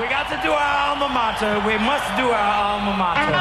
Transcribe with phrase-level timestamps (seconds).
[0.00, 1.58] We got to do our alma mater.
[1.66, 3.34] We must do our alma mater.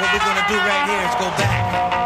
[0.00, 2.05] What we're gonna do right here is go back,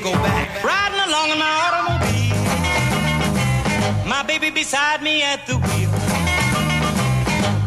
[0.00, 0.62] go back.
[0.64, 2.36] Riding along in my automobile,
[4.08, 5.90] my baby beside me at the wheel.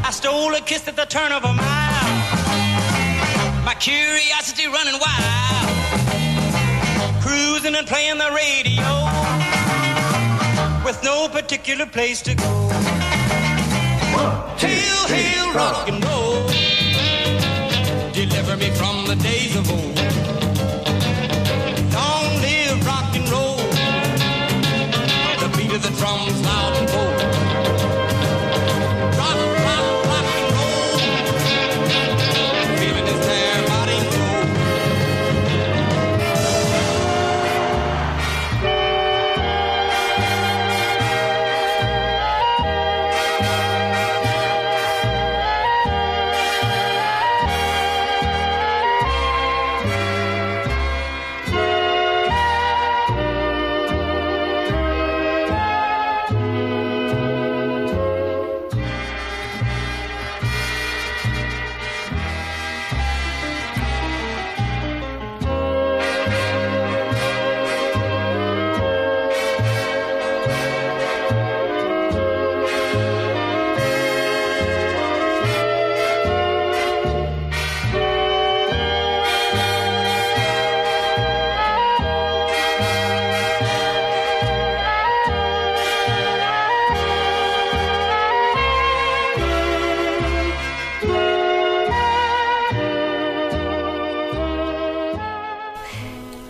[0.04, 2.10] I stole a kiss at the turn of a mile,
[3.66, 5.68] my curiosity running wild.
[7.22, 8.88] Cruising and playing the radio
[10.86, 12.70] with no particular place to go.
[14.58, 16.48] Hail, hail, rock and roll.
[18.14, 20.07] Deliver me from the days of old
[25.98, 26.97] drums loud and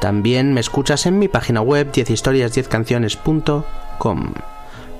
[0.00, 4.34] También me escuchas en mi página web 10historias10canciones.com.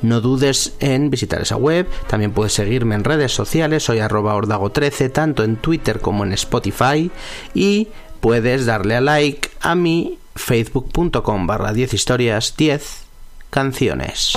[0.02, 5.10] No dudes en visitar esa web, también puedes seguirme en redes sociales, soy arroba ordago13,
[5.10, 7.10] tanto en Twitter como en Spotify,
[7.54, 7.88] y
[8.20, 13.04] puedes darle a like a mi facebook.com barra 10 historias 10
[13.50, 14.36] canciones.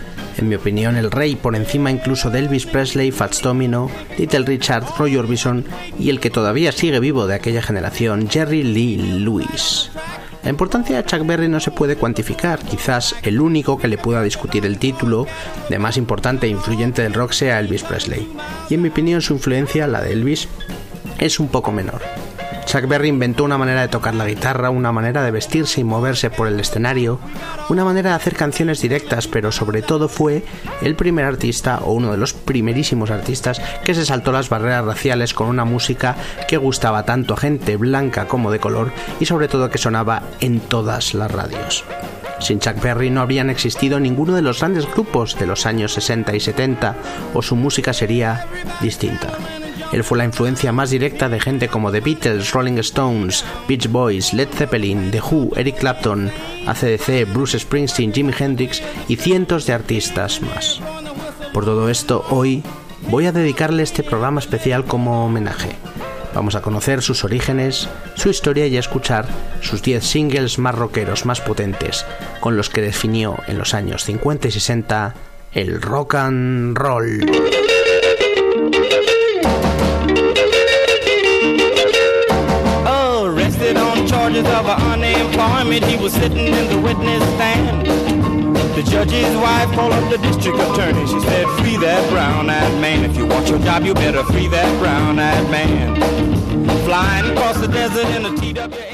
[0.37, 4.85] En mi opinión, el rey por encima incluso de Elvis Presley, Fats Domino, Little Richard,
[4.97, 5.65] Roy Orbison
[5.99, 9.91] y el que todavía sigue vivo de aquella generación, Jerry Lee Lewis.
[10.43, 14.23] La importancia de Chuck Berry no se puede cuantificar, quizás el único que le pueda
[14.23, 15.27] discutir el título
[15.69, 18.27] de más importante e influyente del rock sea Elvis Presley.
[18.69, 20.47] Y en mi opinión su influencia, la de Elvis,
[21.19, 22.01] es un poco menor.
[22.71, 26.29] Chuck Berry inventó una manera de tocar la guitarra, una manera de vestirse y moverse
[26.29, 27.19] por el escenario,
[27.67, 30.45] una manera de hacer canciones directas, pero sobre todo fue
[30.81, 35.33] el primer artista o uno de los primerísimos artistas que se saltó las barreras raciales
[35.33, 36.15] con una música
[36.47, 40.61] que gustaba tanto a gente blanca como de color y sobre todo que sonaba en
[40.61, 41.83] todas las radios.
[42.39, 46.33] Sin Chuck Berry no habrían existido ninguno de los grandes grupos de los años 60
[46.37, 46.95] y 70
[47.33, 48.45] o su música sería
[48.79, 49.33] distinta.
[49.91, 54.33] Él fue la influencia más directa de gente como The Beatles, Rolling Stones, Beach Boys,
[54.33, 56.31] Led Zeppelin, The Who, Eric Clapton,
[56.65, 60.79] ACDC, Bruce Springsteen, Jimi Hendrix y cientos de artistas más.
[61.53, 62.63] Por todo esto, hoy
[63.09, 65.75] voy a dedicarle este programa especial como homenaje.
[66.33, 69.27] Vamos a conocer sus orígenes, su historia y a escuchar
[69.59, 72.05] sus 10 singles más rockeros, más potentes,
[72.39, 75.13] con los que definió en los años 50 y 60
[75.53, 77.19] el rock and roll.
[85.69, 87.85] He was sitting in the witness stand.
[88.75, 91.05] The judge's wife called up the district attorney.
[91.05, 93.05] She said, Free that brown eyed man.
[93.07, 95.95] If you want your job, you better free that brown eyed man.
[96.83, 98.90] Flying across the desert in a TWA,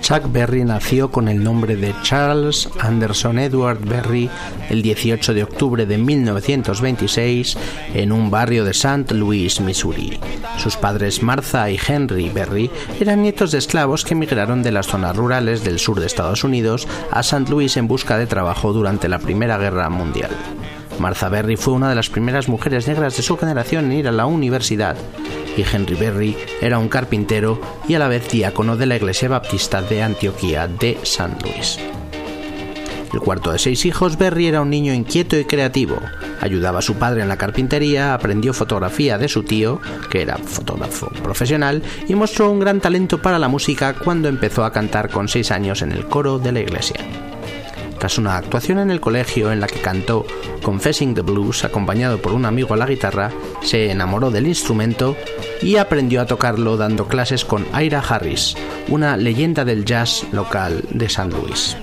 [0.00, 4.30] Chuck Berry nació con el nombre de Charles Anderson Edward Berry
[4.70, 7.56] el 18 de octubre de 1926
[7.94, 9.14] en un barrio de St.
[9.14, 10.18] Louis, Missouri.
[10.58, 15.16] Sus padres Martha y Henry Berry eran nietos de esclavos que emigraron de las zonas
[15.16, 17.50] rurales del sur de Estados Unidos a St.
[17.50, 20.30] Louis en busca de trabajo durante la Primera Guerra Mundial.
[20.98, 24.12] Martha Berry fue una de las primeras mujeres negras de su generación en ir a
[24.12, 24.96] la universidad
[25.58, 29.82] y Henry Berry era un carpintero y a la vez diácono de la Iglesia Baptista
[29.82, 31.78] de Antioquía de San Luis.
[33.12, 35.98] El cuarto de seis hijos, Berry era un niño inquieto y creativo.
[36.40, 41.08] Ayudaba a su padre en la carpintería, aprendió fotografía de su tío, que era fotógrafo
[41.22, 45.50] profesional, y mostró un gran talento para la música cuando empezó a cantar con seis
[45.50, 47.00] años en el coro de la iglesia.
[47.98, 50.24] Tras una actuación en el colegio en la que cantó
[50.62, 55.16] Confessing the Blues acompañado por un amigo a la guitarra, se enamoró del instrumento
[55.62, 58.56] y aprendió a tocarlo dando clases con Ira Harris,
[58.88, 61.76] una leyenda del jazz local de San Luis.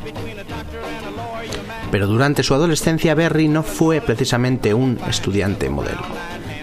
[1.91, 6.01] Pero durante su adolescencia Berry no fue precisamente un estudiante modelo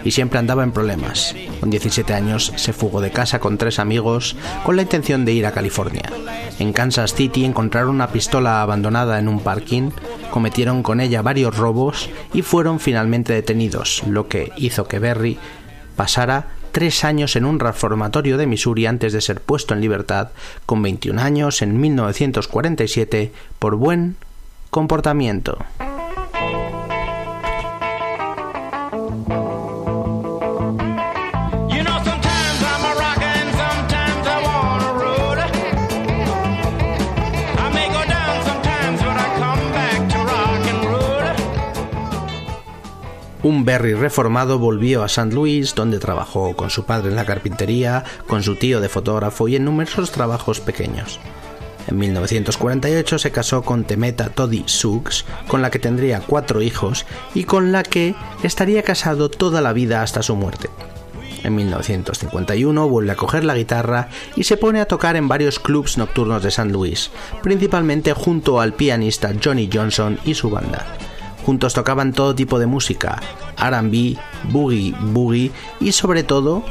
[0.03, 1.35] y siempre andaba en problemas.
[1.59, 5.45] Con 17 años se fugó de casa con tres amigos con la intención de ir
[5.45, 6.11] a California.
[6.59, 9.91] En Kansas City encontraron una pistola abandonada en un parking,
[10.31, 15.37] cometieron con ella varios robos y fueron finalmente detenidos, lo que hizo que Berry
[15.95, 20.29] pasara tres años en un reformatorio de Missouri antes de ser puesto en libertad
[20.65, 24.15] con 21 años en 1947 por buen
[24.71, 25.59] comportamiento.
[43.43, 45.33] Un Berry reformado volvió a St.
[45.33, 49.57] Louis, donde trabajó con su padre en la carpintería, con su tío de fotógrafo y
[49.57, 51.19] en numerosos trabajos pequeños.
[51.87, 57.43] En 1948 se casó con Temeta Toddy Suggs, con la que tendría cuatro hijos y
[57.43, 60.69] con la que estaría casado toda la vida hasta su muerte.
[61.43, 64.07] En 1951 vuelve a coger la guitarra
[64.37, 68.71] y se pone a tocar en varios clubs nocturnos de San Luis, principalmente junto al
[68.71, 70.85] pianista Johnny Johnson y su banda.
[71.45, 73.21] Juntos tocaban todo tipo de música,
[73.57, 74.17] RB,
[74.49, 76.63] boogie, boogie y sobre todo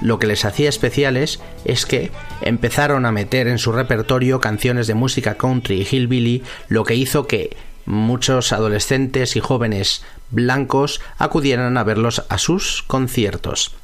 [0.00, 2.10] lo que les hacía especiales es que
[2.42, 7.26] empezaron a meter en su repertorio canciones de música country y hillbilly, lo que hizo
[7.26, 7.56] que
[7.86, 13.74] muchos adolescentes y jóvenes blancos acudieran a verlos a sus conciertos.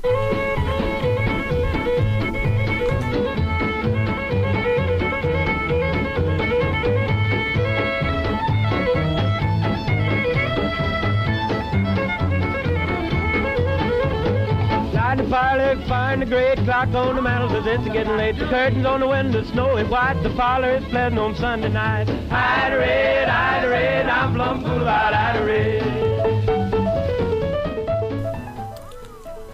[16.21, 18.39] The great clock on the mantel says it's getting late.
[18.39, 19.43] The curtains on the window
[19.89, 20.23] white.
[20.23, 20.31] The
[20.77, 22.09] is on Sunday night.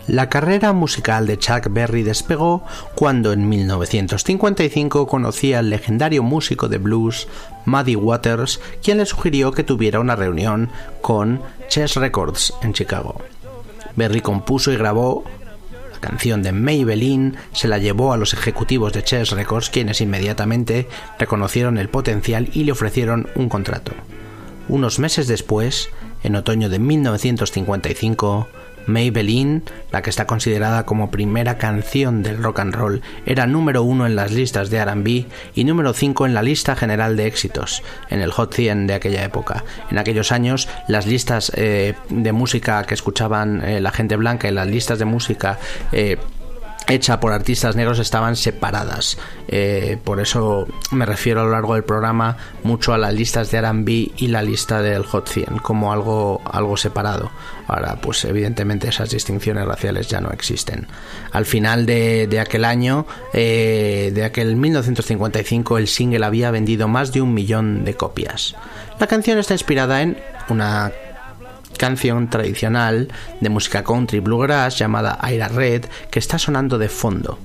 [0.08, 6.78] La carrera musical de Chuck Berry despegó cuando en 1955 conocía al legendario músico de
[6.78, 7.28] blues
[7.66, 10.70] Muddy Waters, quien le sugirió que tuviera una reunión
[11.02, 13.20] con Chess Records en Chicago.
[13.96, 15.24] Berry compuso y grabó
[15.99, 20.88] canción de Maybelline se la llevó a los ejecutivos de Chess Records quienes inmediatamente
[21.19, 23.93] reconocieron el potencial y le ofrecieron un contrato.
[24.69, 25.88] Unos meses después,
[26.23, 28.49] en otoño de 1955,
[28.88, 34.07] Maybelline, la que está considerada como primera canción del rock and roll, era número uno
[34.07, 38.21] en las listas de RB y número 5 en la lista general de éxitos, en
[38.21, 39.64] el Hot 100 de aquella época.
[39.90, 44.52] En aquellos años, las listas eh, de música que escuchaban eh, la gente blanca y
[44.52, 45.59] las listas de música
[45.92, 46.16] eh,
[46.88, 49.18] hecha por artistas negros estaban separadas.
[49.47, 53.59] Eh, por eso me refiero a lo largo del programa mucho a las listas de
[53.59, 57.30] R&B y la lista del Hot 100 como algo, algo separado.
[57.66, 60.87] Ahora, pues evidentemente esas distinciones raciales ya no existen.
[61.33, 67.21] Al final de, aquel año, eh, de aquel 1955, el single había vendido más de
[67.21, 68.54] un millón de copias.
[68.99, 70.18] La canción está inspirada en
[70.49, 70.90] una
[71.78, 73.08] canción tradicional
[73.40, 77.38] de música country bluegrass llamada Ira Red que está sonando de fondo.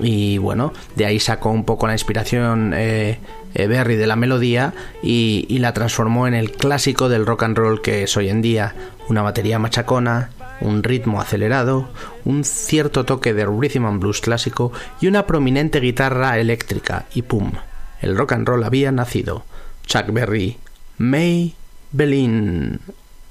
[0.00, 3.18] Y bueno, de ahí sacó un poco la inspiración eh,
[3.54, 7.56] eh, Berry de la melodía y, y la transformó en el clásico del rock and
[7.56, 8.74] roll que es hoy en día.
[9.08, 11.90] Una batería machacona, un ritmo acelerado,
[12.24, 17.52] un cierto toque de rhythm and blues clásico y una prominente guitarra eléctrica y pum,
[18.00, 19.44] el rock and roll había nacido.
[19.86, 20.56] Chuck Berry,
[20.98, 21.54] May
[21.92, 22.80] Belin.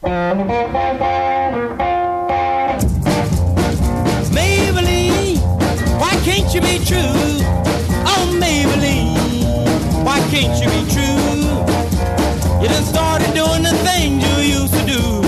[0.03, 0.51] Maybelline,
[5.97, 6.99] why can't you be true?
[8.05, 11.39] Oh, Maybelline, why can't you be true?
[12.61, 15.23] You done started doing the things you used to do.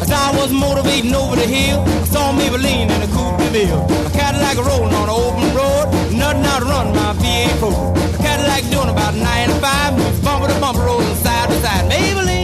[0.00, 3.84] As I was motivating over the hill, I saw Maybelline in a coupe de ville.
[4.06, 7.70] A Cadillac rolling on an open road, nothing out run my V8 Pro.
[7.70, 11.90] A Cadillac doing about 95, bumper to bumper rolling side to side.
[11.90, 12.39] Maybelline.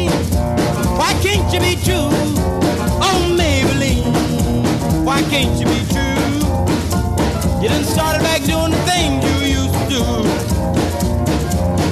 [1.56, 2.12] You be true?
[3.00, 4.12] Oh, Maybelline,
[5.06, 6.20] why can't you be true?
[7.62, 10.04] You done started back doing the things you used to do.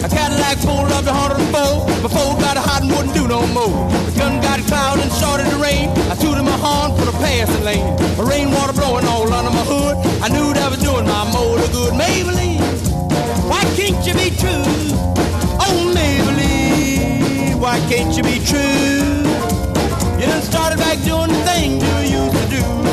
[0.05, 3.89] A Cadillac pulled up to 104 before it got hot and wouldn't do no more.
[4.05, 5.89] The gun got cloud and started to rain.
[6.13, 7.97] I tooted my horn for the passing lane.
[8.21, 9.97] The rainwater blowing all under my hood.
[10.21, 11.95] I knew that was doing my motor good.
[11.95, 12.61] Maybelline,
[13.49, 14.69] why can't you be true?
[15.57, 19.04] Oh, Maybelline, why can't you be true?
[20.55, 22.84] Started back doing the things you used to do.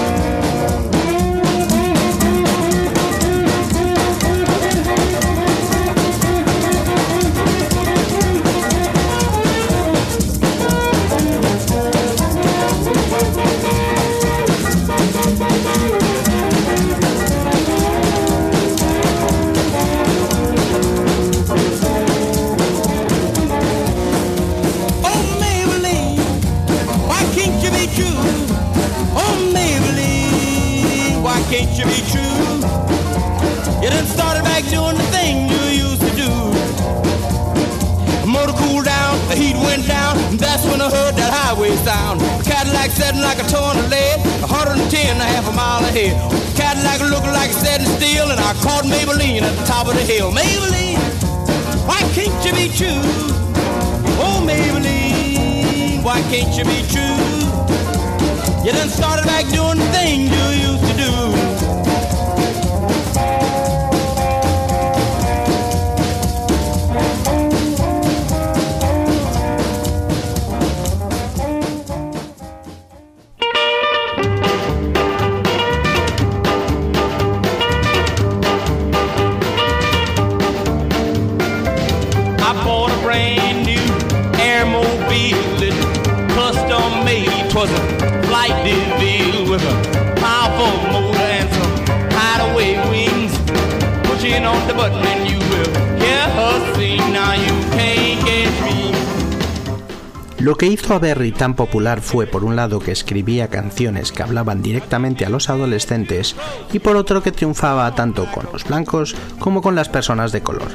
[101.41, 106.35] Tan popular fue por un lado que escribía canciones que hablaban directamente a los adolescentes
[106.71, 110.69] y por otro que triunfaba tanto con los blancos como con las personas de color.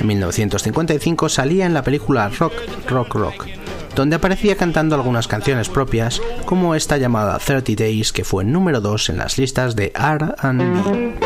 [0.00, 2.54] En 1955 salía en la película Rock,
[2.88, 3.46] Rock, Rock,
[3.94, 9.10] donde aparecía cantando algunas canciones propias, como esta llamada 30 Days, que fue número 2
[9.10, 11.18] en las listas de RB.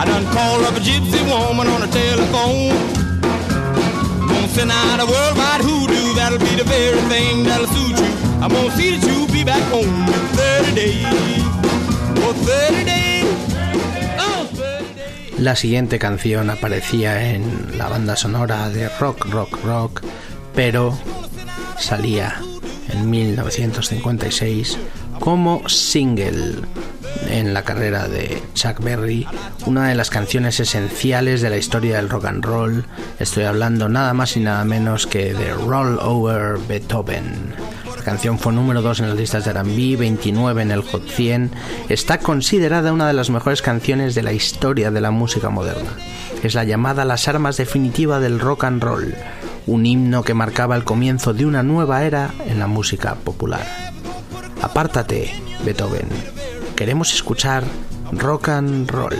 [0.00, 3.00] I done called up a gypsy woman on the telephone.
[4.50, 4.64] See
[6.16, 6.32] that
[9.30, 11.04] be back home in 30 days.
[12.16, 13.24] For 30 days.
[14.18, 15.40] Oh, 30 days.
[15.40, 20.02] La siguiente canción aparecía en la banda sonora de Rock, Rock, Rock,
[20.54, 20.98] pero
[21.78, 22.40] salía
[22.88, 24.78] en 1956
[25.18, 26.62] como single
[27.28, 29.26] en la carrera de Chuck Berry,
[29.66, 32.84] una de las canciones esenciales de la historia del rock and roll.
[33.18, 37.54] Estoy hablando nada más y nada menos que de Roll Over Beethoven.
[37.96, 41.50] La canción fue número 2 en las listas de R&B, 29 en el Hot 100.
[41.88, 45.90] Está considerada una de las mejores canciones de la historia de la música moderna.
[46.42, 49.14] Es la llamada Las armas definitiva del rock and roll,
[49.66, 53.66] un himno que marcaba el comienzo de una nueva era en la música popular.
[54.62, 56.08] Apártate, Beethoven
[56.80, 57.62] queremos escuchar
[58.10, 59.12] rock and roll.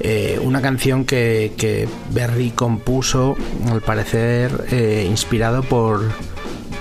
[0.00, 3.36] Eh, una canción que, Berry compuso,
[3.70, 6.02] al parecer, eh, inspirado por,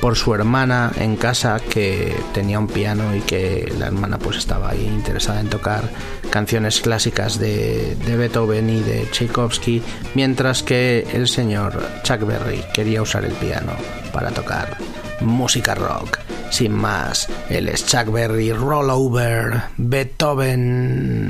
[0.02, 4.76] por su hermana en casa que tenía un piano y que la hermana pues estaba
[4.76, 5.90] interesada en tocar
[6.30, 9.82] canciones clásicas de, de Beethoven y de Tchaikovsky,
[10.16, 13.74] mientras que el señor Chuck Berry quería usar el piano
[14.14, 14.78] para tocar
[15.22, 16.20] música rock.
[16.50, 21.30] Sin más, el es Chuck Berry Rollover Beethoven.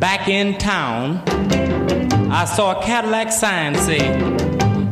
[0.00, 1.22] Back in town,
[2.32, 4.18] I saw a Cadillac sign say,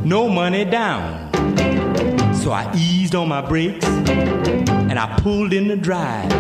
[0.04, 1.32] no money down.
[2.34, 6.30] So I eased on my brakes and I pulled in the drive.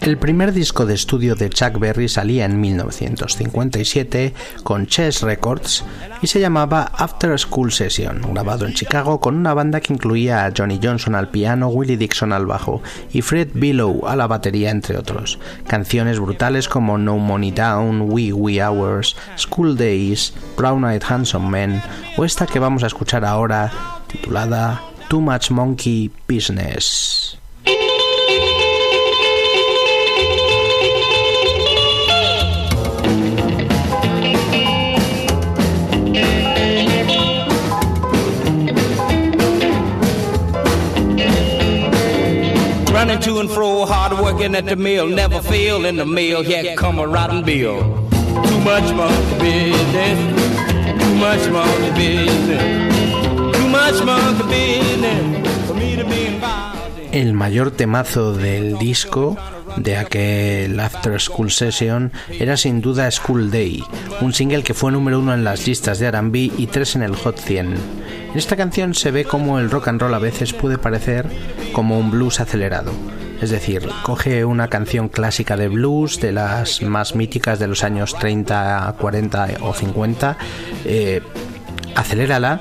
[0.00, 5.84] El primer disco de estudio de Chuck Berry salía en 1957 con Chess Records
[6.22, 10.52] y se llamaba After School Session, grabado en Chicago con una banda que incluía a
[10.56, 12.80] Johnny Johnson al piano, Willie Dixon al bajo
[13.12, 15.38] y Fred Billow a la batería, entre otros.
[15.66, 21.82] Canciones brutales como No Money Down, Wee Wee Hours, School Days, Brown Eyed Handsome Men
[22.16, 23.70] o esta que vamos a escuchar ahora
[24.06, 24.80] titulada
[25.12, 27.36] Too Much Monkey Business.
[42.88, 46.78] Running to and fro, hard working at the mill, never fail in the mill, yet
[46.78, 47.82] come a rotten bill.
[48.46, 52.91] Too much monkey business, too much monkey business,
[57.12, 59.36] El mayor temazo del disco
[59.76, 63.82] de aquel After School Session era sin duda School Day,
[64.20, 67.16] un single que fue número uno en las listas de RB y tres en el
[67.16, 67.66] Hot 100.
[67.66, 67.78] En
[68.34, 71.26] esta canción se ve como el rock and roll a veces puede parecer
[71.72, 72.92] como un blues acelerado.
[73.42, 78.14] Es decir, coge una canción clásica de blues, de las más míticas de los años
[78.14, 80.38] 30, 40 o 50,
[80.84, 81.20] eh,
[81.96, 82.60] acelérala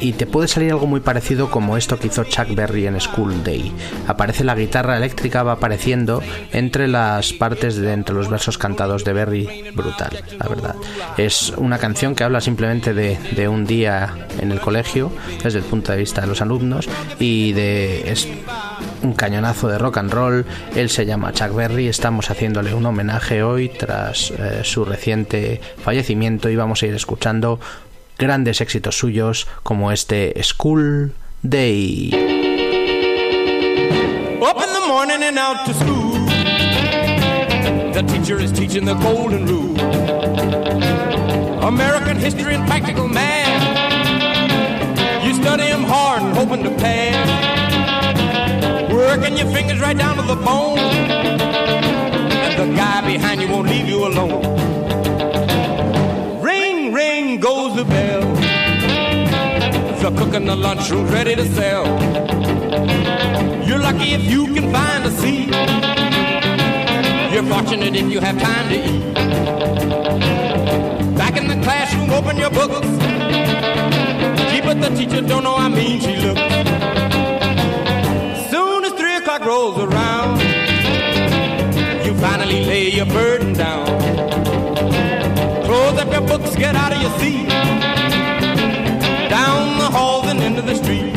[0.00, 3.42] y te puede salir algo muy parecido como esto que hizo Chuck Berry en School
[3.42, 3.72] Day.
[4.06, 9.12] Aparece la guitarra eléctrica, va apareciendo entre las partes de entre los versos cantados de
[9.12, 10.74] Berry, brutal, la verdad.
[11.16, 15.10] Es una canción que habla simplemente de, de un día en el colegio,
[15.42, 18.28] desde el punto de vista de los alumnos, y de es
[19.02, 20.46] un cañonazo de rock and roll.
[20.74, 26.48] Él se llama Chuck Berry, estamos haciéndole un homenaje hoy tras eh, su reciente fallecimiento
[26.48, 27.60] y vamos a ir escuchando
[28.18, 32.10] grandes éxitos suyos como este School Day.
[34.42, 36.18] Up in the morning and out to school.
[37.92, 39.78] The teacher is teaching the golden rule.
[41.64, 43.08] American history and practical.
[45.24, 47.28] You study hard and hoping to pass.
[48.92, 50.78] Working your fingers right down to the bone.
[50.78, 54.87] And the guy behind you won't leave you alone.
[57.40, 58.34] Goes the bell.
[60.02, 61.86] The cook in the lunchroom ready to sell.
[63.64, 65.54] You're lucky if you can find a seat.
[67.32, 69.14] You're fortunate if you have time to eat.
[71.16, 72.88] Back in the classroom, open your books.
[74.50, 76.40] Gee, but the teacher don't know how mean she looks.
[78.50, 80.40] Soon as three o'clock rolls around,
[82.04, 83.87] you finally lay your burden down.
[86.44, 87.48] Up get out of your seat.
[89.28, 91.14] Down the halls and into the street.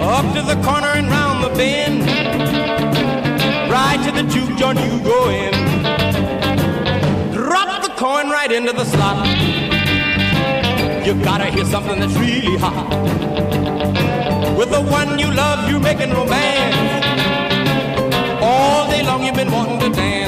[0.00, 2.02] Up to the corner and round the bend.
[3.70, 5.52] Right to the juke joint you go in.
[7.32, 9.26] Drop the coin right into the slot.
[11.06, 12.88] You gotta hear something that's really hot.
[14.56, 17.04] With the one you love, you're making romance.
[18.40, 20.23] All day long you've been wanting to dance.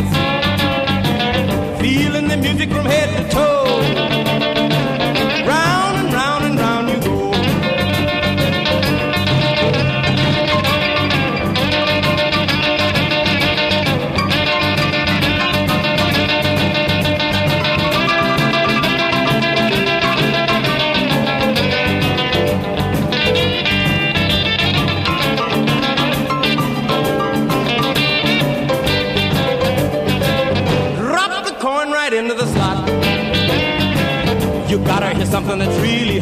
[2.57, 4.76] Music from head to toe.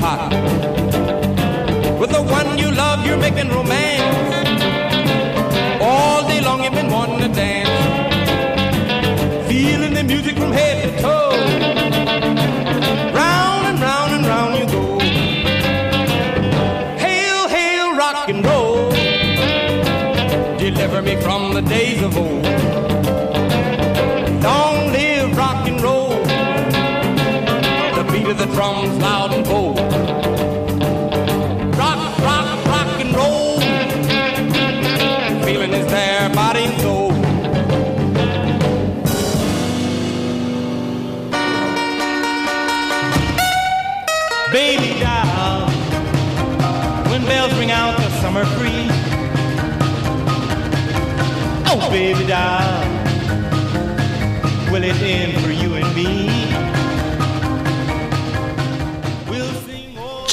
[0.05, 0.31] Hot.
[2.01, 4.35] With the one you love, you're making romance.
[5.89, 7.79] All day long you've been wanting to dance.
[9.49, 11.24] Feeling the music from head to toe.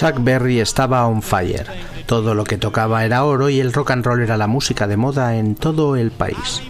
[0.01, 1.67] Chuck Berry estaba on fire.
[2.07, 4.97] Todo lo que tocaba era oro y el rock and roll era la música de
[4.97, 6.63] moda en todo el país.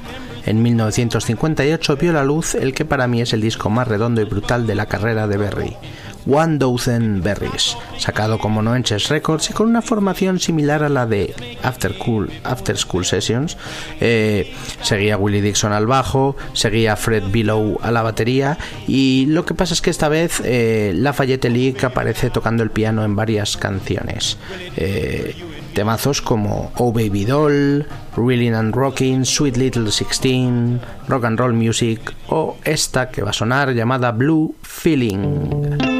[0.45, 4.25] En 1958 vio la luz el que para mí es el disco más redondo y
[4.25, 5.77] brutal de la carrera de Berry,
[6.25, 11.33] One Dozen Berries, sacado como no Records y con una formación similar a la de
[11.63, 13.57] After, Cool, After School Sessions.
[13.99, 18.57] Eh, seguía Willie Dixon al bajo, seguía Fred Billow a la batería
[18.87, 23.03] y lo que pasa es que esta vez eh, Lafayette Lee aparece tocando el piano
[23.03, 24.37] en varias canciones.
[24.75, 25.35] Eh,
[25.73, 32.13] temazos como Oh Baby Doll, Reeling and Rocking, Sweet Little Sixteen, Rock and Roll Music
[32.27, 35.90] o esta que va a sonar llamada Blue Feeling.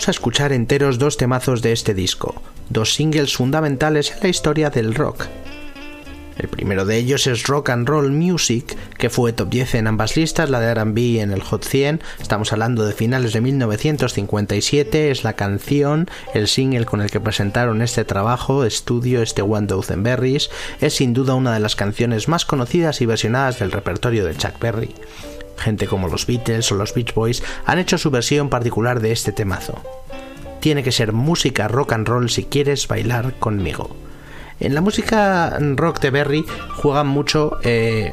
[0.00, 4.70] Vamos a escuchar enteros dos temazos de este disco, dos singles fundamentales en la historia
[4.70, 5.26] del rock.
[6.38, 10.16] El primero de ellos es Rock and Roll Music, que fue top 10 en ambas
[10.16, 15.22] listas, la de RB en el Hot 100, estamos hablando de finales de 1957, es
[15.22, 20.48] la canción, el single con el que presentaron este trabajo, estudio, este One Dozen Berries,
[20.80, 24.58] es sin duda una de las canciones más conocidas y versionadas del repertorio de Chuck
[24.60, 24.94] Berry.
[25.60, 29.30] Gente como los Beatles o los Beach Boys han hecho su versión particular de este
[29.30, 29.80] temazo.
[30.60, 33.94] Tiene que ser música rock and roll si quieres bailar conmigo.
[34.58, 36.44] En la música rock de Berry
[36.76, 38.12] juegan mucho eh,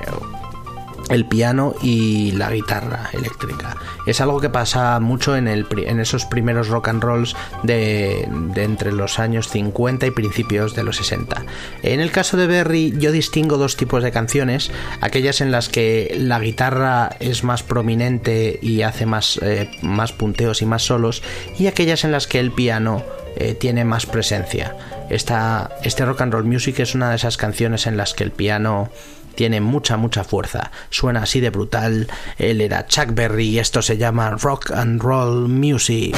[1.10, 3.78] el piano y la guitarra eléctrica.
[4.06, 9.20] Es algo que pasa mucho en, esos primeros rock and rolls de, de, entre los
[9.20, 11.44] años 50 y principios de los 60.
[11.84, 16.16] En el caso de Berry yo distingo dos tipos de canciones, aquellas en las que
[16.20, 21.24] la guitarra es más prominente y hace más, eh, más punteos y más solos,
[21.58, 23.04] y aquellas en las que el piano
[23.36, 24.76] eh, tiene más presencia.
[25.10, 28.32] Esta, este rock and roll music es una de esas canciones en las que el
[28.32, 28.90] piano
[29.38, 30.72] tiene mucha, mucha fuerza.
[30.90, 32.08] Suena así de brutal.
[32.38, 36.16] Él era Chuck Berry y esto se llama Rock and Roll Music.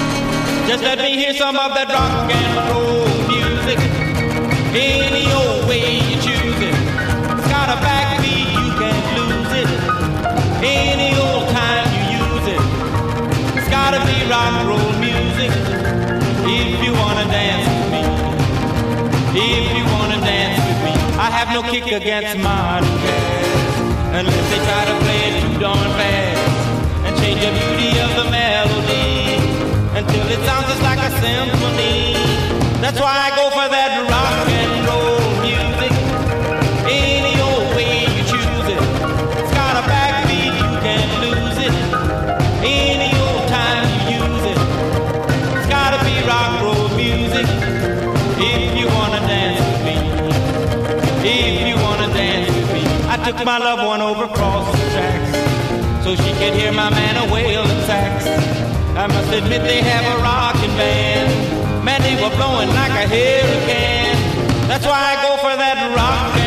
[0.68, 3.80] Just let me hear some of that rock and roll music.
[4.74, 6.74] Any old way you choose it.
[6.74, 9.70] It's got a backbeat, you can't lose it.
[10.64, 12.62] Any old time you use it.
[13.58, 15.52] It's gotta be rock and roll music.
[16.48, 18.02] If you wanna dance with me.
[19.42, 19.99] If you wanna.
[21.30, 23.46] I have no kick against modern jazz.
[24.18, 27.06] Unless they try to play it too darn fast.
[27.06, 29.38] And change the beauty of the melody
[29.94, 32.18] until it sounds just like a symphony.
[32.82, 34.39] That's why I go for that rock
[53.50, 56.06] my loved one over across the tracks.
[56.06, 58.28] So she could hear my man a wailing sax.
[58.96, 61.84] I must admit they have a rockin' band.
[61.84, 64.18] Man, they were blowing like a hurricane.
[64.70, 66.39] That's why I go for that rock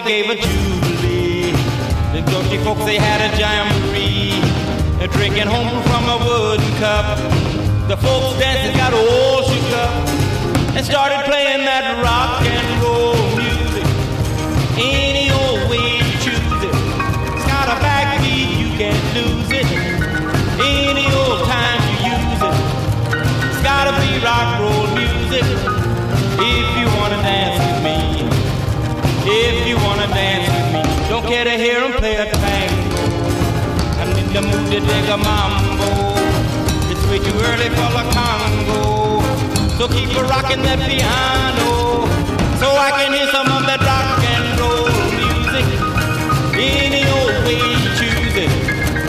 [0.00, 1.50] they gave a jubilee.
[2.12, 4.38] The dirty folks they had a jamboree.
[4.98, 7.18] They're drinking home from a wooden cup.
[7.88, 9.90] The folks dancing got all shook up
[10.76, 13.86] and started playing that rock and roll music.
[14.78, 16.74] Any old way you choose it.
[17.34, 19.66] It's got a backbeat, you can't lose it.
[20.62, 22.56] Any old time you use it.
[23.50, 25.46] It's gotta be rock and roll music.
[26.38, 28.18] If you wanna dance with me.
[29.30, 29.67] If
[31.28, 33.02] Care to hear 'em play a tango.
[34.00, 35.90] I'm in the mood to dig a mambo.
[36.90, 39.22] It's way too early for the Congo.
[39.76, 42.08] So keep a rocking that piano.
[42.60, 44.88] So I can hear some of that rock and roll
[45.20, 45.66] music.
[46.56, 48.50] Any old way you choose it.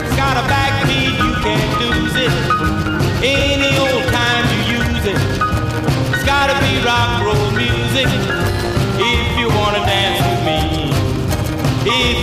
[0.04, 2.32] It's got a backbeat, you can't lose it.
[3.24, 5.18] Any old time you use it.
[6.12, 8.39] It's gotta be rock roll music.
[11.90, 12.19] He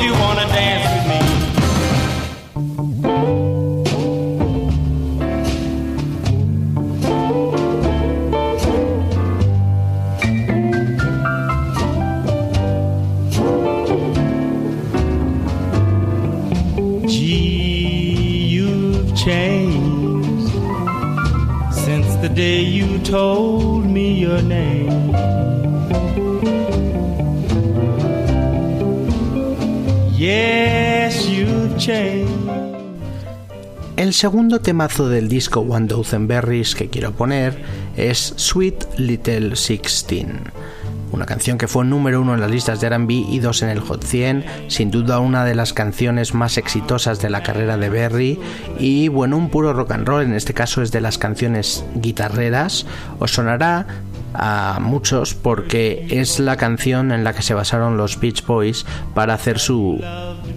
[34.08, 37.62] El segundo temazo del disco One Dozen Berries que quiero poner
[37.98, 40.44] es Sweet Little Sixteen
[41.12, 43.82] una canción que fue número uno en las listas de RB y dos en el
[43.82, 48.40] Hot 100, sin duda una de las canciones más exitosas de la carrera de Berry
[48.80, 52.86] y bueno, un puro rock and roll, en este caso es de las canciones guitarreras,
[53.20, 53.88] os sonará
[54.34, 59.34] a muchos porque es la canción en la que se basaron los Beach Boys para
[59.34, 60.02] hacer su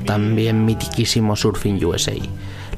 [0.07, 2.13] también mitiquísimo Surfing USA.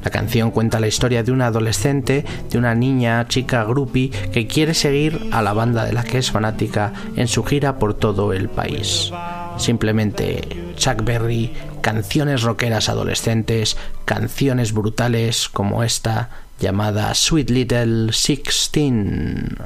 [0.03, 4.75] La canción cuenta la historia de una adolescente, de una niña, chica groupie, que quiere
[4.75, 8.49] seguir a la banda de la que es fanática en su gira por todo el
[8.49, 9.13] país.
[9.59, 10.41] Simplemente
[10.77, 19.57] Chuck Berry, canciones rockeras adolescentes, canciones brutales como esta llamada Sweet Little Sixteen.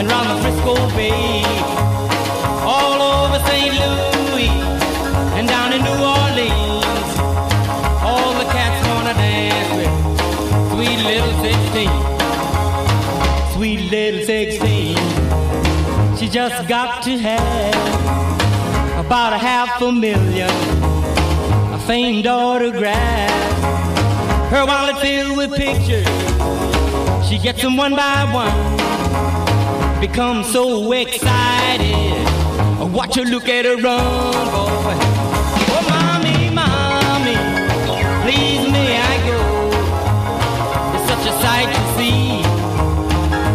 [0.00, 1.42] And round the Frisco Bay,
[2.64, 3.74] all over St.
[3.82, 4.48] Louis
[5.36, 7.10] and down in New Orleans.
[8.02, 9.92] All the cats wanna dance with
[10.72, 11.90] sweet little 16,
[13.52, 14.96] sweet little 16.
[16.16, 17.74] She just got to have
[19.04, 20.48] about a half a million,
[21.74, 23.30] a famed autograph.
[24.50, 26.08] Her wallet filled with pictures,
[27.28, 28.80] she gets them one by one
[30.00, 32.26] become so excited.
[32.90, 34.96] Watch her look at her run, boy.
[35.76, 37.36] Oh, mommy, mommy,
[38.24, 39.40] please may I go?
[40.96, 42.42] It's such a sight to see.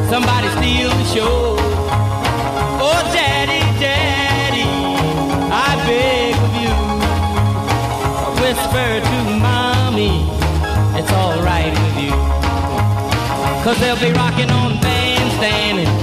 [0.07, 1.55] Somebody steal the show.
[2.77, 4.69] Oh, daddy, daddy,
[5.49, 6.75] I beg of you.
[8.41, 10.29] Whisper to mommy,
[10.99, 12.13] it's alright with you.
[13.63, 15.94] Cause they'll be rocking on bandstanding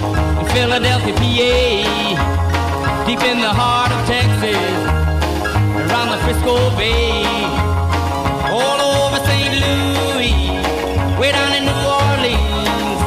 [0.72, 4.56] Philadelphia, PA, deep in the heart of Texas,
[5.76, 7.26] around the Frisco Bay,
[8.48, 9.52] all over St.
[9.60, 10.32] Louis,
[11.20, 13.00] way down in New Orleans.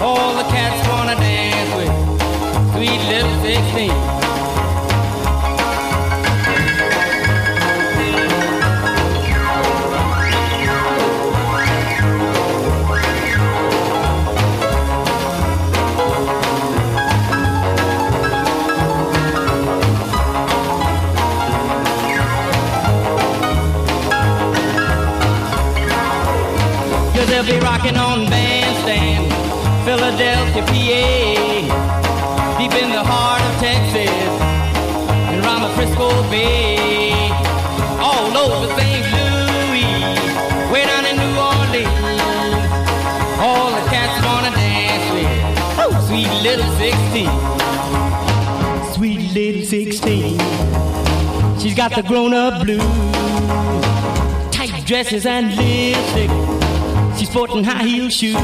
[0.00, 1.90] All the cats wanna dance with
[2.70, 4.15] sweet little 16.
[51.88, 52.80] Got the grown-up blues,
[54.50, 56.30] tight dresses and lipstick
[57.16, 58.34] She's sporting high heel shoes.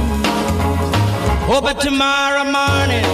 [1.51, 3.05] Oh, but tomorrow morning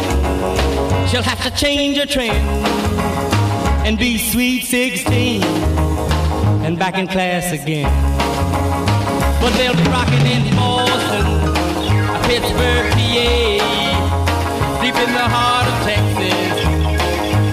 [1.09, 2.47] she'll have to change her trend
[3.87, 7.91] and be sweet 16 and back in class again.
[9.41, 11.25] But they'll be rocking in Boston,
[12.29, 13.49] Pittsburgh, PA,
[14.83, 16.65] deep in the heart of Texas,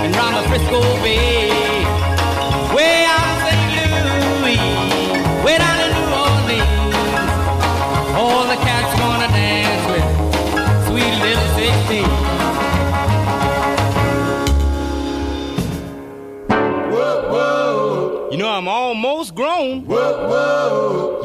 [0.02, 1.45] and round the Frisco Bay.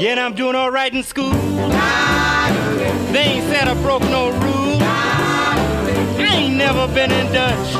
[0.09, 1.31] And I'm doing all right in school.
[3.13, 4.79] They ain't said I broke no rule.
[4.81, 7.75] I ain't never been in Dutch.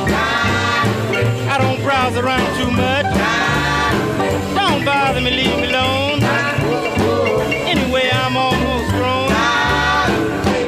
[1.49, 3.05] I don't browse around too much.
[4.55, 6.21] Don't bother me, leave me alone.
[7.65, 9.31] Anyway, I'm almost grown.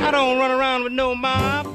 [0.04, 1.68] I don't run around with no mob.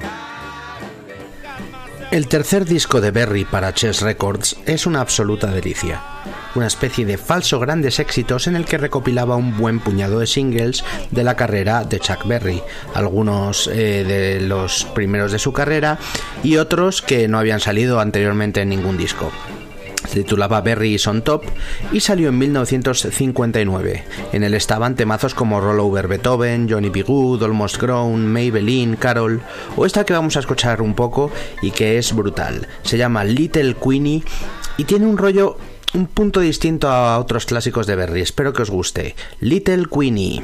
[2.11, 6.03] El tercer disco de Berry para Chess Records es una absoluta delicia
[6.55, 10.85] una especie de falso grandes éxitos en el que recopilaba un buen puñado de singles
[11.11, 12.63] de la carrera de Chuck Berry,
[12.95, 15.99] algunos eh, de los primeros de su carrera
[16.43, 19.31] y otros que no habían salido anteriormente en ningún disco.
[20.07, 21.45] Se titulaba Berry is on Top
[21.93, 24.05] y salió en 1959.
[24.33, 27.03] En él estaban temazos como Roll Over Beethoven, Johnny B.
[27.03, 29.43] Good, Almost Grown, Maybelline, Carol
[29.77, 31.31] o esta que vamos a escuchar un poco
[31.61, 32.69] y que es brutal.
[32.83, 34.23] Se llama Little Queenie
[34.79, 35.59] y tiene un rollo
[35.95, 38.21] un punto distinto a otros clásicos de Berry.
[38.21, 39.15] Espero que os guste.
[39.41, 40.43] Little Queenie.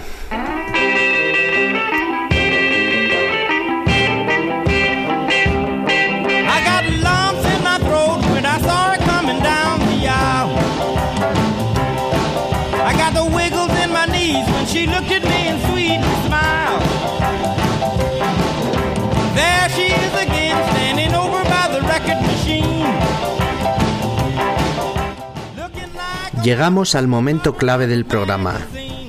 [26.44, 28.58] Llegamos al momento clave del programa.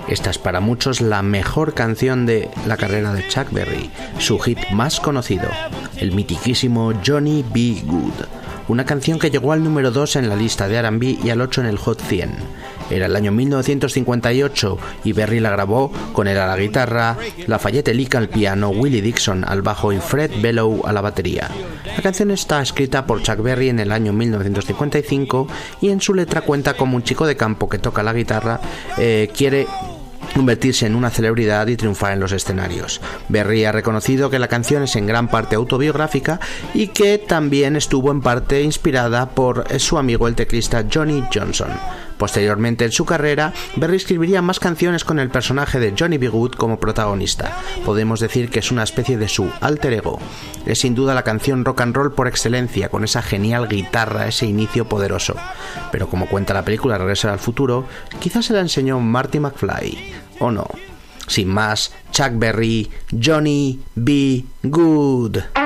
[0.07, 4.57] Esta es para muchos la mejor canción de la carrera de Chuck Berry, su hit
[4.71, 5.49] más conocido,
[5.97, 7.81] el mitiquísimo Johnny B.
[7.85, 8.25] Good,
[8.69, 11.59] una canción que llegó al número 2 en la lista de R&B y al 8
[11.59, 12.37] en el Hot 100.
[12.89, 17.17] Era el año 1958 y Berry la grabó con él a la guitarra,
[17.47, 21.49] Lafayette Lick al piano, Willie Dixon al bajo y Fred Bellow a la batería.
[21.85, 25.47] La canción está escrita por Chuck Berry en el año 1955
[25.81, 28.59] y en su letra cuenta como un chico de campo que toca la guitarra
[28.97, 29.67] eh, quiere
[30.35, 33.01] convertirse en una celebridad y triunfar en los escenarios.
[33.29, 36.39] Berry ha reconocido que la canción es en gran parte autobiográfica
[36.73, 41.69] y que también estuvo en parte inspirada por su amigo el teclista Johnny Johnson.
[42.17, 46.29] Posteriormente en su carrera, Berry escribiría más canciones con el personaje de Johnny B.
[46.29, 47.57] Good como protagonista.
[47.85, 50.19] Podemos decir que es una especie de su alter ego.
[50.65, 54.45] Es sin duda la canción rock and roll por excelencia, con esa genial guitarra, ese
[54.45, 55.35] inicio poderoso.
[55.91, 57.85] Pero como cuenta la película Regresar al futuro,
[58.19, 60.67] quizás se la enseñó Marty McFly, o no.
[61.27, 64.45] Sin más, Chuck Berry, Johnny B.
[64.63, 65.64] Good.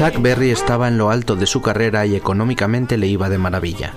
[0.00, 3.92] Chuck Berry estaba en lo alto de su carrera y económicamente le iba de maravilla.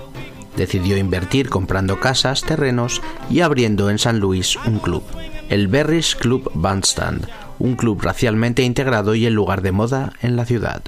[0.54, 3.00] Decidió invertir comprando casas, terrenos
[3.30, 5.02] y abriendo en San Luis un club,
[5.48, 7.26] el Berry's Club Bandstand,
[7.58, 10.82] un club racialmente integrado y el lugar de moda en la ciudad.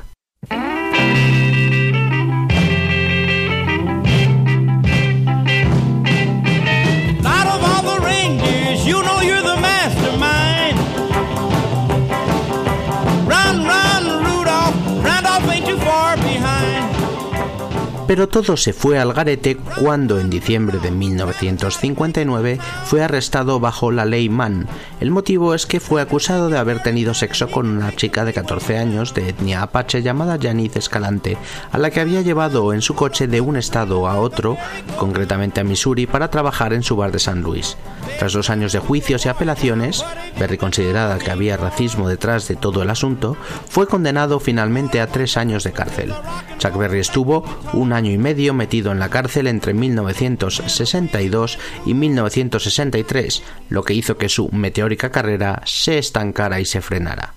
[18.06, 24.04] Pero todo se fue al garete cuando en diciembre de 1959 fue arrestado bajo la
[24.04, 24.68] ley Mann.
[25.00, 28.78] El motivo es que fue acusado de haber tenido sexo con una chica de 14
[28.78, 31.36] años de etnia apache llamada Janice Escalante,
[31.72, 34.56] a la que había llevado en su coche de un estado a otro,
[34.98, 37.76] concretamente a Missouri, para trabajar en su bar de San Luis.
[38.18, 40.04] Tras dos años de juicios y apelaciones,
[40.38, 43.36] Berry considerada que había racismo detrás de todo el asunto,
[43.68, 46.14] fue condenado finalmente a tres años de cárcel.
[46.58, 53.42] Chuck Berry estuvo un año y medio metido en la cárcel entre 1962 y 1963,
[53.68, 57.34] lo que hizo que su meteórica carrera se estancara y se frenara.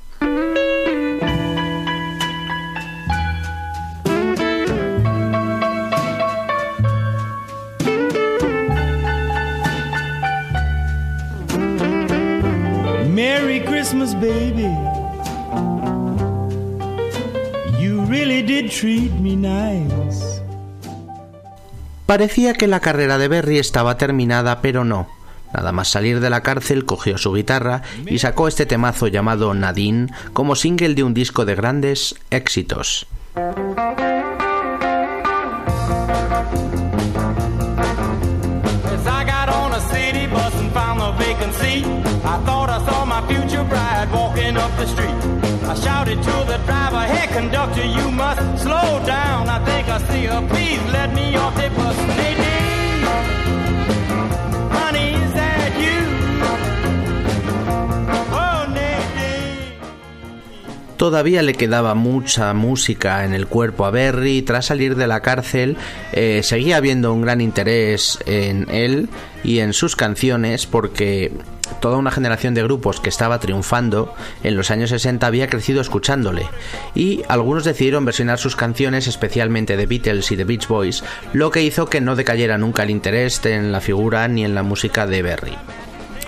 [13.80, 14.68] Christmas, baby.
[17.80, 20.42] You really did treat me nice.
[22.06, 25.08] Parecía que la carrera de Berry estaba terminada, pero no.
[25.54, 30.08] Nada más salir de la cárcel, cogió su guitarra y sacó este temazo llamado Nadine
[30.34, 33.08] como single de un disco de grandes éxitos.
[33.38, 33.48] As
[39.08, 41.86] I got on a city bus and found a vacant seat,
[42.26, 42.99] I thought I saw
[43.64, 45.20] my bride walking up the street.
[45.72, 49.50] I shouted to the driver, hey conductor, you must slow down.
[49.50, 51.98] I think I see her, please let me off the bus.
[52.20, 53.39] Honey,
[61.00, 64.42] Todavía le quedaba mucha música en el cuerpo a Berry.
[64.42, 65.78] Tras salir de la cárcel,
[66.12, 69.08] eh, seguía habiendo un gran interés en él
[69.42, 71.32] y en sus canciones porque
[71.80, 76.48] toda una generación de grupos que estaba triunfando en los años 60 había crecido escuchándole
[76.96, 81.64] y algunos decidieron versionar sus canciones, especialmente de Beatles y de Beach Boys, lo que
[81.64, 85.22] hizo que no decayera nunca el interés en la figura ni en la música de
[85.22, 85.58] Berry.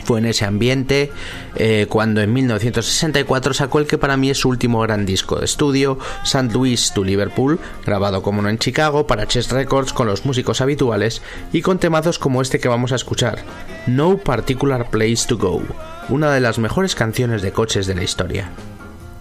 [0.03, 1.11] Fue en ese ambiente
[1.55, 5.45] eh, cuando en 1964 sacó el que para mí es su último gran disco de
[5.45, 6.51] estudio, St.
[6.51, 11.21] Louis to Liverpool, grabado como no en Chicago para Chess Records con los músicos habituales
[11.53, 13.39] y con temazos como este que vamos a escuchar,
[13.87, 15.61] No Particular Place to Go,
[16.09, 18.49] una de las mejores canciones de coches de la historia.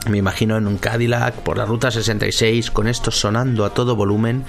[0.08, 4.44] Me imagino en un Cadillac por la ruta 66 con esto sonando a todo volumen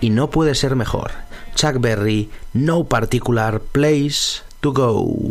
[0.00, 1.12] y no puede ser mejor.
[1.54, 5.30] Chuck Berry, No Particular Place to Go.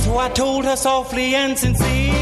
[0.00, 2.12] So I told her softly and sincere,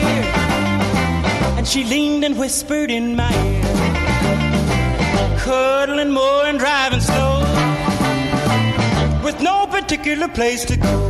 [1.56, 7.40] and she leaned and whispered in my ear, cuddling more and driving slow,
[9.24, 11.09] with no particular place to go.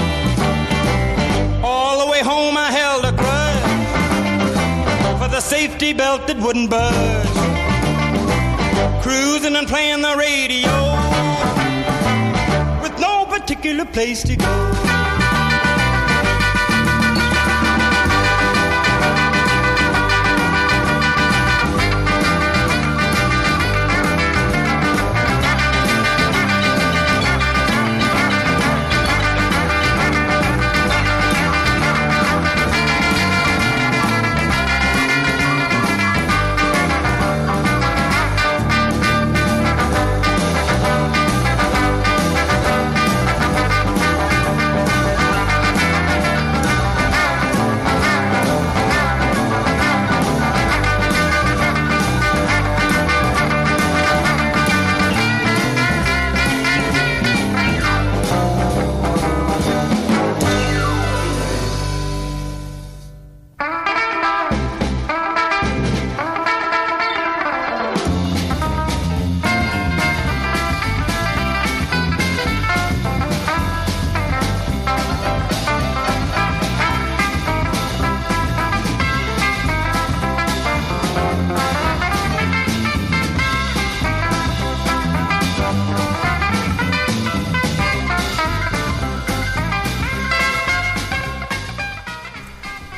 [5.51, 7.37] Safety belt that wouldn't budge.
[9.03, 10.71] Cruising and playing the radio
[12.81, 15.00] with no particular place to go.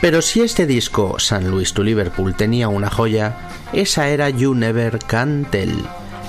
[0.03, 3.37] Pero si este disco, San Luis to Liverpool, tenía una joya,
[3.71, 5.73] esa era You Never Can Tell,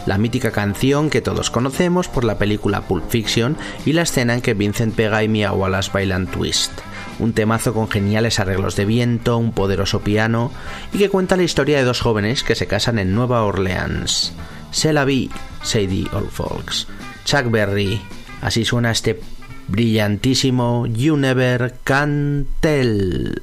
[0.07, 4.43] la mítica canción que todos conocemos por la película Pulp Fiction y la escena en
[4.43, 6.71] que Vincent Pega y Mia Wallace bailan Twist.
[7.19, 10.53] Un temazo con geniales arreglos de viento, un poderoso piano
[10.93, 14.35] y que cuenta la historia de dos jóvenes que se casan en Nueva Orleans.
[14.71, 15.33] Se la vi,
[15.65, 16.87] Sadie Old Folks.
[17.25, 18.01] Chuck Berry.
[18.41, 19.19] Así suena este
[19.67, 23.43] brillantísimo You Never Can Tell.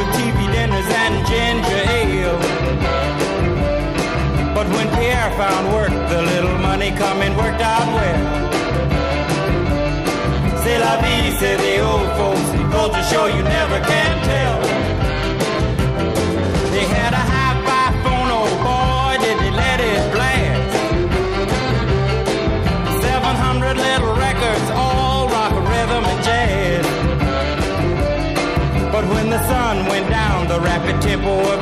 [0.00, 2.38] with TV dinners and ginger ale.
[4.56, 8.22] But when Pierre found work, the little money coming worked out well.
[10.62, 12.48] C'est la vie, say the old folks.
[12.96, 14.69] To show you never can tell.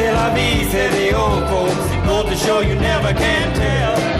[0.00, 1.92] C'est la vie, say the old folks.
[1.92, 4.19] It goes to show you never can tell.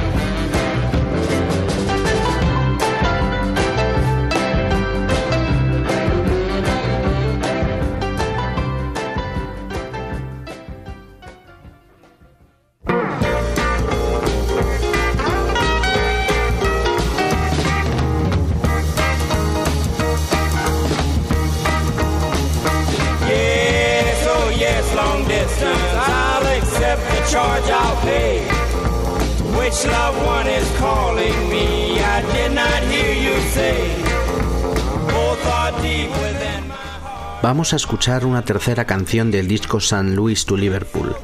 [37.41, 41.15] Vamos a escuchar una tercera canción del disco San Luis to Liverpool,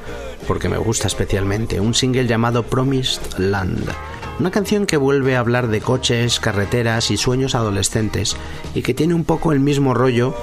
[0.48, 3.88] porque me gusta especialmente, un single llamado Promised Land.
[4.40, 8.36] Una canción que vuelve a hablar de coches, carreteras y sueños adolescentes
[8.74, 10.36] y que tiene un poco el mismo rollo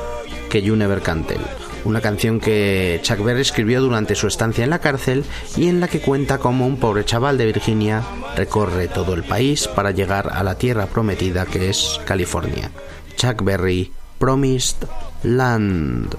[0.49, 1.41] que You Never Can Tell.
[1.85, 5.25] Una canción que Chuck Berry escribió durante su estancia en la cárcel
[5.57, 8.03] y en la que cuenta cómo un pobre chaval de Virginia
[8.37, 12.71] recorre todo el país para llegar a la tierra prometida que es California.
[13.17, 14.89] Chuck Berry, Promised
[15.25, 16.17] Land.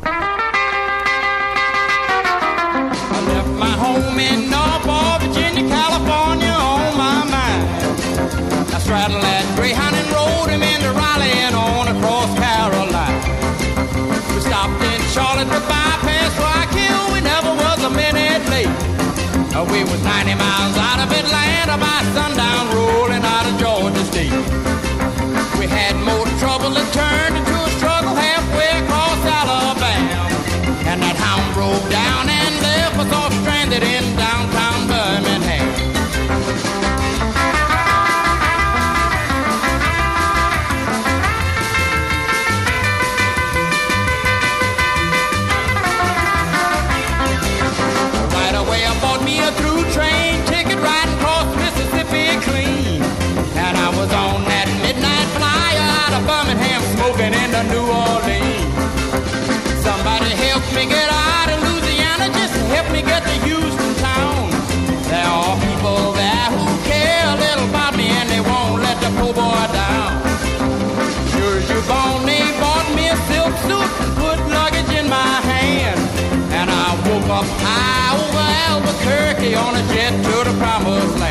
[19.64, 20.85] We was 90 miles
[79.06, 81.25] Albuquerque on a jet to the promised land.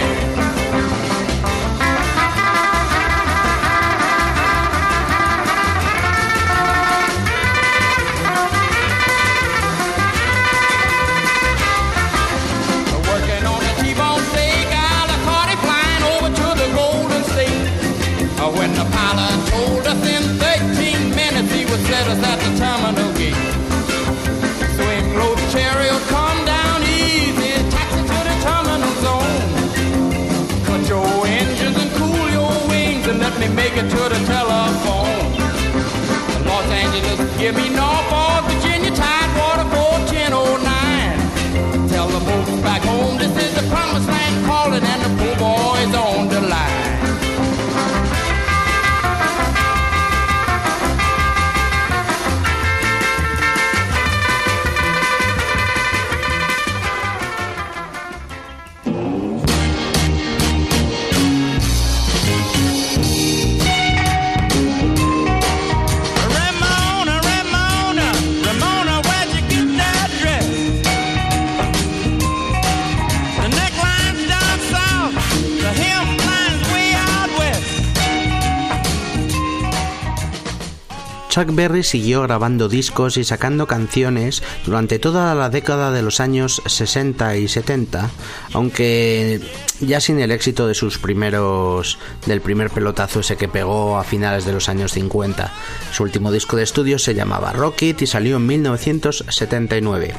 [81.35, 86.62] Chuck Berry siguió grabando discos y sacando canciones durante toda la década de los años
[86.64, 88.09] 60 y 70,
[88.53, 89.41] aunque
[89.80, 94.45] ya sin el éxito de sus primeros del primer pelotazo ese que pegó a finales
[94.45, 95.53] de los años 50.
[95.91, 100.14] Su último disco de estudio se llamaba Rocket y salió en 1979.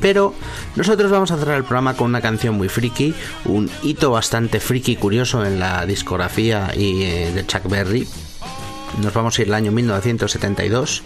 [0.00, 0.32] Pero
[0.76, 3.16] nosotros vamos a cerrar el programa con una canción muy friki,
[3.46, 8.06] un hito bastante friki curioso en la discografía y, eh, de Chuck Berry,
[8.98, 11.02] nos vamos a ir al año 1972.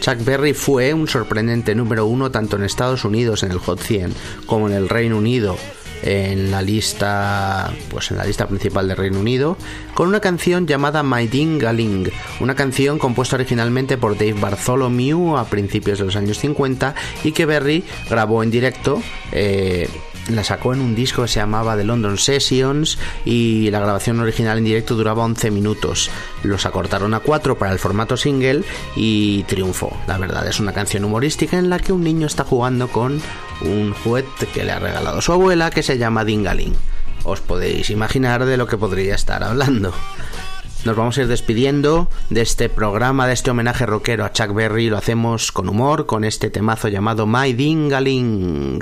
[0.00, 4.14] Chuck Berry fue un sorprendente número uno tanto en Estados Unidos en el Hot 100
[4.46, 5.56] como en el Reino Unido
[6.02, 9.56] en la lista pues en la lista principal del Reino Unido
[9.94, 12.10] con una canción llamada My Ding Galing
[12.40, 17.46] una canción compuesta originalmente por Dave Bartholomew a principios de los años 50 y que
[17.46, 19.88] Berry grabó en directo eh,
[20.28, 24.58] la sacó en un disco que se llamaba The London Sessions y la grabación original
[24.58, 26.10] en directo duraba 11 minutos.
[26.42, 28.62] Los acortaron a 4 para el formato single
[28.94, 29.96] y triunfó.
[30.06, 33.20] La verdad es una canción humorística en la que un niño está jugando con
[33.62, 36.74] un juguete que le ha regalado su abuela que se llama Dingaling.
[37.24, 39.92] Os podéis imaginar de lo que podría estar hablando.
[40.84, 44.88] Nos vamos a ir despidiendo de este programa, de este homenaje rockero a Chuck Berry.
[44.88, 48.78] Lo hacemos con humor, con este temazo llamado My Dingaling.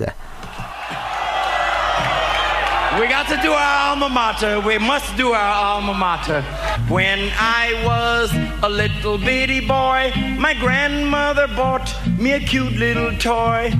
[3.28, 4.60] To do our alma mater.
[4.60, 6.42] We must do our alma mater.
[6.88, 13.72] When I was a little bitty boy, my grandmother bought me a cute little toy.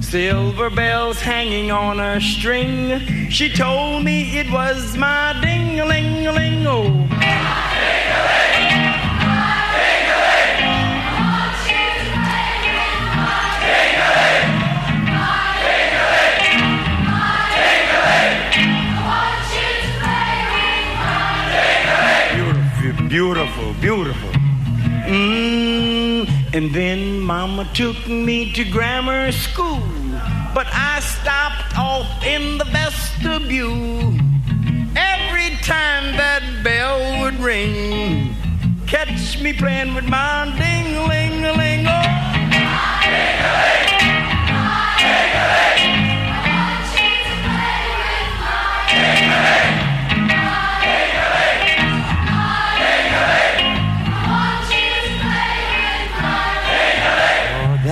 [0.00, 3.28] Silver bells hanging on a string.
[3.28, 6.52] She told me it was my ding-a-ling-a-ling.
[23.12, 24.30] Beautiful, beautiful, beautiful.
[25.04, 29.82] Mm, and then Mama took me to grammar school,
[30.54, 34.14] but I stopped off in the vestibule.
[34.96, 38.34] Every time that bell would ring,
[38.86, 41.86] catch me playing with my ding-a-ling-a-ling.
[41.86, 42.12] Oh.
[49.04, 49.71] Oh,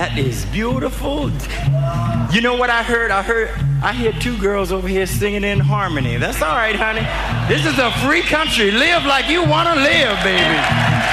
[0.01, 1.29] that is beautiful.
[2.33, 3.11] You know what I heard?
[3.11, 3.53] I heard
[3.85, 6.17] I hear two girls over here singing in harmony.
[6.17, 7.05] That's all right, honey.
[7.45, 8.71] This is a free country.
[8.71, 10.57] Live like you want to live, baby.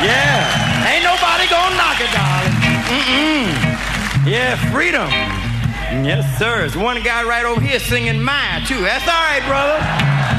[0.01, 0.89] Yeah.
[0.89, 2.57] Ain't nobody gonna knock it, darling.
[2.89, 3.49] Mm-mm.
[4.25, 5.13] Yeah, freedom.
[6.09, 6.65] Yes, sir.
[6.65, 8.81] There's one guy right over here singing mine, too.
[8.81, 9.85] That's all right, brother.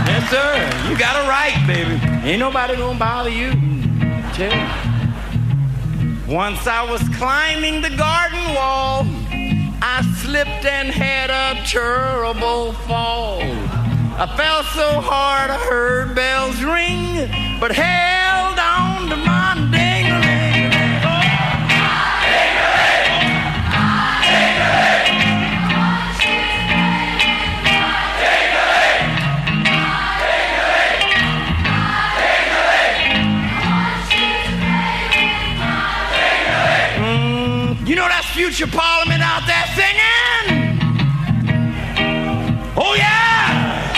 [0.09, 0.89] Yes, sir.
[0.89, 2.01] You got a right, baby.
[2.25, 3.51] Ain't nobody gonna bother you.
[3.53, 4.33] Mm.
[4.33, 4.98] Tell you.
[6.29, 9.03] Once I was climbing the garden wall,
[9.81, 13.41] I slipped and had a terrible fall.
[13.41, 18.48] I fell so hard I heard bells ring, but held
[38.49, 40.79] preacher parliament out there singing.
[42.75, 43.93] Oh yeah.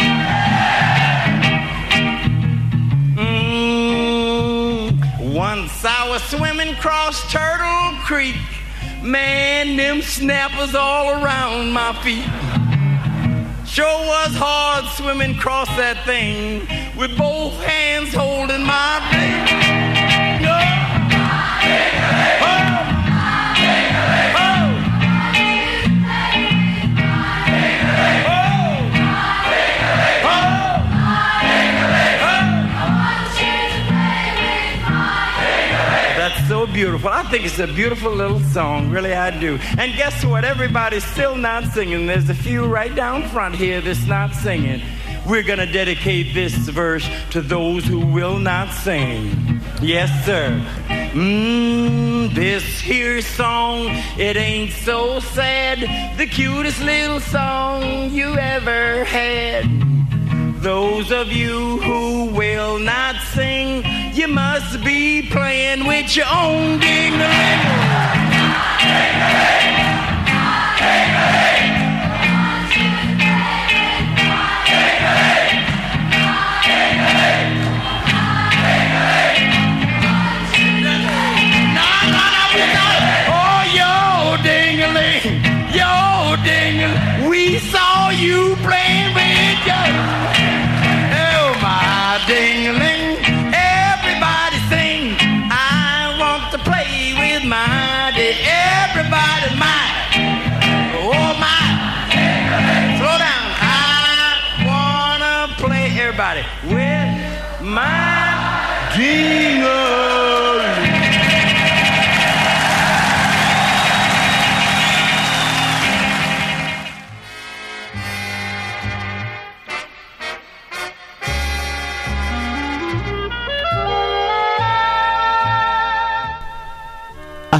[3.15, 4.91] Mm,
[5.33, 8.35] once I was swimming across Turtle Creek.
[9.01, 12.25] Man, them snappers all around my feet.
[13.65, 18.99] Sure was hard swimming across that thing with both hands holding my
[36.71, 37.09] beautiful.
[37.09, 38.89] I think it's a beautiful little song.
[38.89, 39.57] Really, I do.
[39.77, 40.45] And guess what?
[40.45, 42.05] Everybody's still not singing.
[42.07, 44.81] There's a few right down front here that's not singing.
[45.27, 49.61] We're going to dedicate this verse to those who will not sing.
[49.81, 50.65] Yes, sir.
[51.13, 56.17] Mmm, this here song, it ain't so sad.
[56.17, 60.00] The cutest little song you ever had.
[60.61, 63.83] Those of you who will not sing,
[64.13, 67.17] you must be playing with your own ding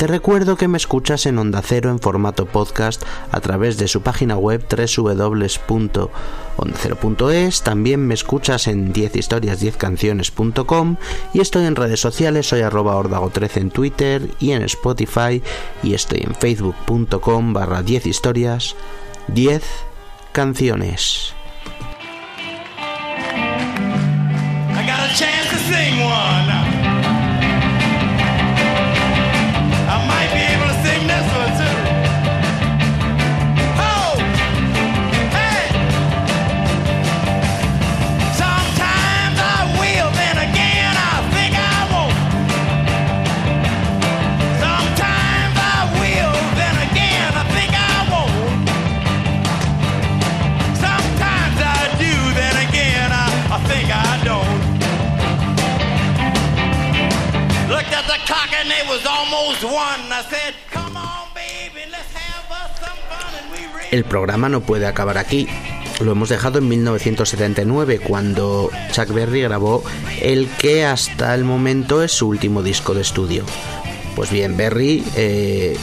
[0.00, 4.00] Te recuerdo que me escuchas en Onda Cero en formato podcast a través de su
[4.00, 7.62] página web www.ondacero.es.
[7.62, 10.96] También me escuchas en 10historias10canciones.com
[11.34, 15.42] y estoy en redes sociales, soy arroba ordago13 en Twitter y en Spotify
[15.82, 18.76] y estoy en facebook.com barra 10 historias
[19.28, 19.62] 10
[20.32, 21.34] canciones.
[63.90, 65.48] El programa no puede acabar aquí.
[66.00, 69.84] Lo hemos dejado en 1979 cuando Chuck Berry grabó
[70.22, 73.44] el que hasta el momento es su último disco de estudio.
[74.16, 75.76] Pues bien, Berry eh,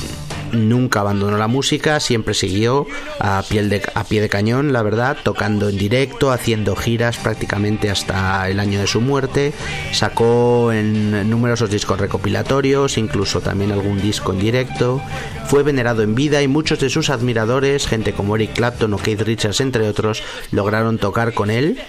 [0.51, 2.85] nunca abandonó la música, siempre siguió
[3.19, 7.89] a, piel de- a pie de cañón, la verdad, tocando en directo, haciendo giras prácticamente
[7.89, 9.53] hasta el año de su muerte.
[9.93, 15.01] Sacó en numerosos discos recopilatorios, incluso también algún disco en directo.
[15.47, 19.21] Fue venerado en vida y muchos de sus admiradores, gente como Eric Clapton o Keith
[19.21, 20.21] Richards, entre otros,
[20.51, 21.79] lograron tocar con él.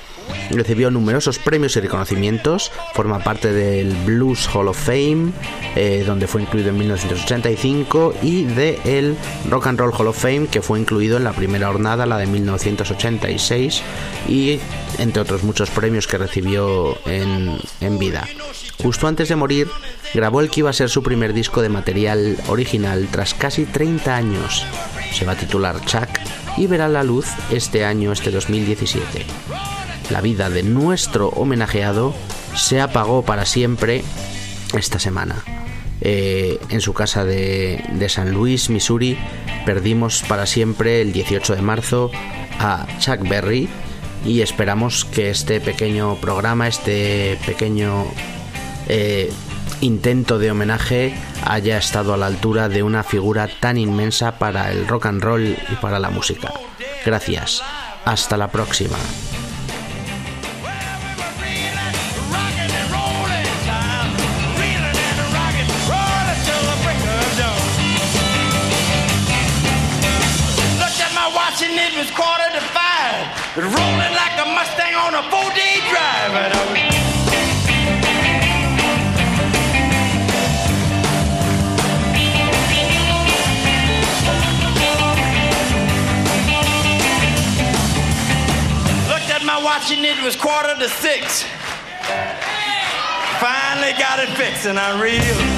[0.50, 5.32] Recibió numerosos premios y reconocimientos, forma parte del Blues Hall of Fame,
[5.76, 9.16] eh, donde fue incluido en 1985, y de el
[9.50, 12.26] Rock and Roll Hall of Fame, que fue incluido en la primera jornada, la de
[12.26, 13.82] 1986,
[14.28, 14.58] y
[14.98, 18.26] entre otros muchos premios que recibió en, en vida.
[18.82, 19.68] Justo antes de morir,
[20.14, 24.16] grabó el que iba a ser su primer disco de material original tras casi 30
[24.16, 24.64] años.
[25.12, 26.08] Se va a titular Chuck
[26.56, 29.26] y verá la luz este año, este 2017
[30.11, 32.14] la vida de nuestro homenajeado
[32.54, 34.04] se apagó para siempre
[34.76, 35.36] esta semana.
[36.00, 39.18] Eh, en su casa de, San Luis, Missouri,
[39.66, 42.11] perdimos para siempre el 18 de marzo
[42.61, 43.68] a Chuck Berry
[44.24, 48.06] y esperamos que este pequeño programa, este pequeño
[48.86, 49.30] eh,
[49.80, 54.86] intento de homenaje haya estado a la altura de una figura tan inmensa para el
[54.86, 56.52] rock and roll y para la música.
[57.04, 57.62] Gracias.
[58.04, 58.96] Hasta la próxima.
[73.64, 76.32] Rolling like a Mustang on a four-day drive.
[76.44, 77.88] And I was-
[89.09, 91.42] Looked at my watch and it was quarter to six.
[93.40, 95.57] Finally got it fixed and I reeled.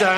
[0.00, 0.16] Dawn.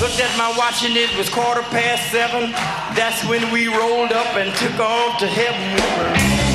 [0.00, 2.50] Looked at my watch and it was quarter past seven.
[2.96, 6.51] That's when we rolled up and took off to heaven.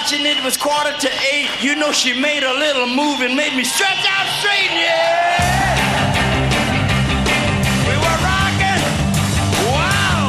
[0.00, 1.50] At my watch and it was quarter to eight.
[1.60, 5.76] You know she made a little move and made me stretch out straight, yeah.
[7.86, 8.82] We were rocking,
[9.68, 10.28] wow,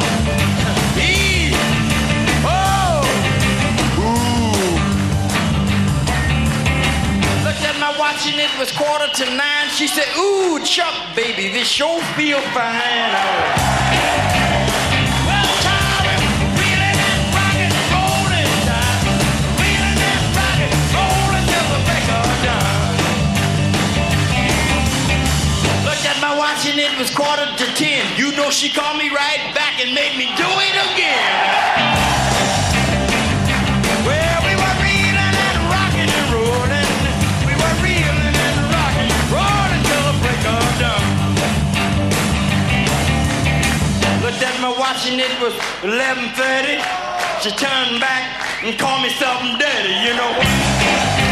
[2.44, 3.02] oh,
[3.98, 4.64] ooh.
[7.44, 9.68] Looked at my watch and it was quarter to nine.
[9.70, 13.81] She said, Ooh, Chuck, baby, this sure feel fine.
[26.64, 28.16] At my watch and it was quarter to ten.
[28.16, 32.12] You know she called me right back and made me do it again.
[44.42, 46.82] At my watch and it was 11:30.
[47.42, 49.94] She turned back and called me something dirty.
[50.02, 51.31] You know what?